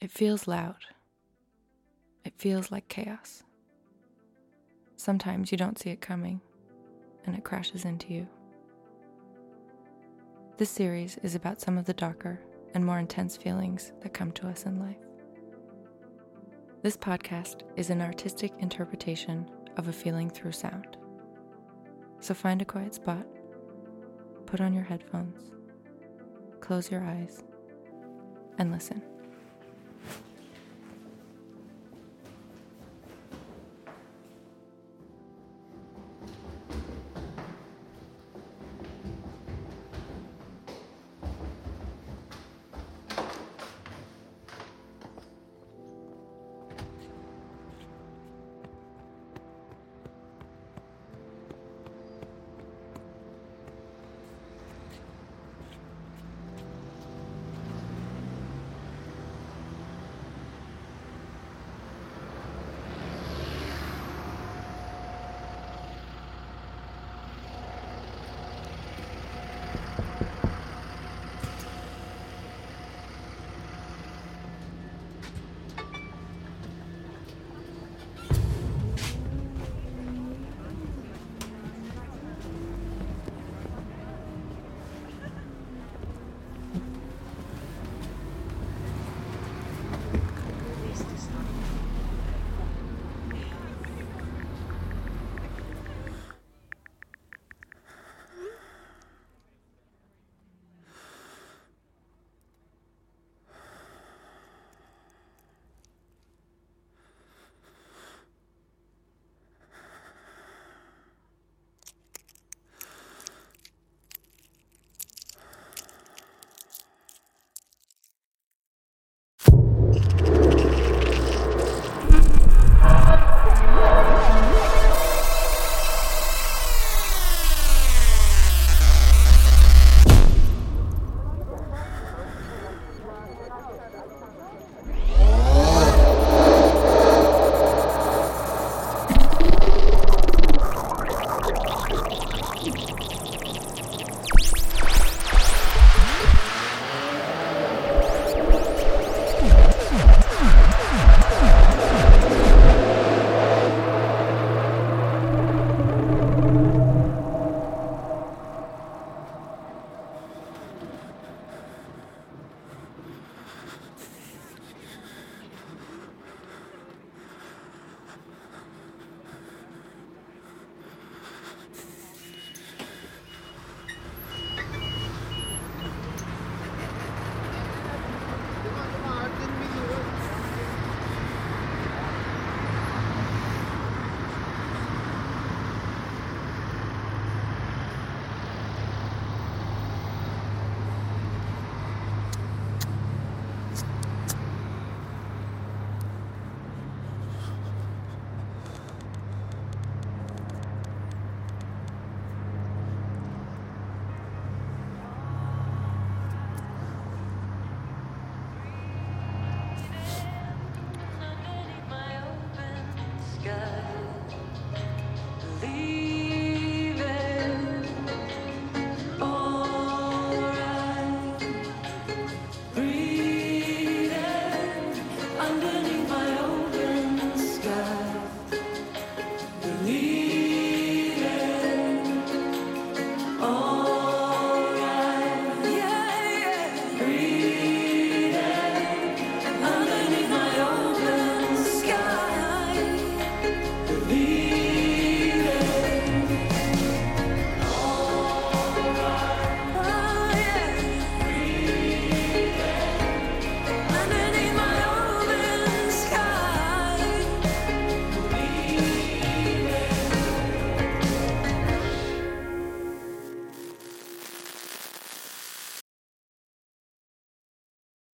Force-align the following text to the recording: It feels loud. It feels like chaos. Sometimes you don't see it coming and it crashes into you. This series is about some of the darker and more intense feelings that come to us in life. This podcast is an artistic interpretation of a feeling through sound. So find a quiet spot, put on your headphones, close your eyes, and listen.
It 0.00 0.10
feels 0.10 0.48
loud. 0.48 0.86
It 2.24 2.32
feels 2.38 2.70
like 2.70 2.88
chaos. 2.88 3.42
Sometimes 4.96 5.52
you 5.52 5.58
don't 5.58 5.78
see 5.78 5.90
it 5.90 6.00
coming 6.00 6.40
and 7.26 7.36
it 7.36 7.44
crashes 7.44 7.84
into 7.84 8.14
you. 8.14 8.26
This 10.56 10.70
series 10.70 11.18
is 11.22 11.34
about 11.34 11.60
some 11.60 11.76
of 11.76 11.84
the 11.84 11.92
darker 11.92 12.40
and 12.72 12.84
more 12.84 12.98
intense 12.98 13.36
feelings 13.36 13.92
that 14.00 14.14
come 14.14 14.32
to 14.32 14.48
us 14.48 14.64
in 14.64 14.80
life. 14.80 14.96
This 16.82 16.96
podcast 16.96 17.60
is 17.76 17.90
an 17.90 18.00
artistic 18.00 18.52
interpretation 18.58 19.50
of 19.76 19.88
a 19.88 19.92
feeling 19.92 20.30
through 20.30 20.52
sound. 20.52 20.96
So 22.20 22.32
find 22.32 22.62
a 22.62 22.66
quiet 22.66 22.94
spot, 22.94 23.26
put 24.46 24.62
on 24.62 24.72
your 24.72 24.84
headphones, 24.84 25.52
close 26.60 26.90
your 26.90 27.04
eyes, 27.04 27.44
and 28.56 28.72
listen. 28.72 29.02